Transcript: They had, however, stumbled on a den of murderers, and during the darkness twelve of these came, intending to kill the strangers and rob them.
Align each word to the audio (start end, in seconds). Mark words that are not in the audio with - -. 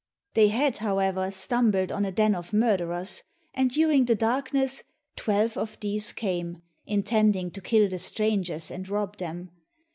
They 0.33 0.47
had, 0.47 0.77
however, 0.77 1.29
stumbled 1.29 1.91
on 1.91 2.05
a 2.05 2.11
den 2.11 2.33
of 2.33 2.53
murderers, 2.53 3.21
and 3.53 3.69
during 3.69 4.05
the 4.05 4.15
darkness 4.15 4.83
twelve 5.15 5.57
of 5.57 5.79
these 5.79 6.11
came, 6.11 6.63
intending 6.87 7.51
to 7.51 7.61
kill 7.61 7.87
the 7.87 7.99
strangers 7.99 8.71
and 8.71 8.89
rob 8.89 9.17
them. 9.17 9.51